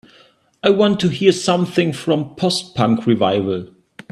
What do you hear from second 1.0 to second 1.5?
to hear